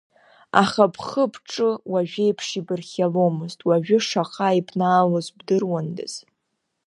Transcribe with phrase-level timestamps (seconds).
[0.61, 6.13] Аха бхы-бҿы уажәеиԥш ибырхиаломызт, уажәы шаҟа ибнаалаз бдыруандаз!